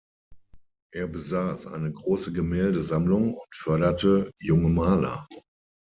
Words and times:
Er 0.95 1.05
besaß 1.05 1.67
eine 1.67 1.91
große 1.91 2.33
Gemäldesammlung 2.33 3.35
und 3.35 3.55
förderte 3.55 4.31
junge 4.39 4.69
Maler. 4.69 5.27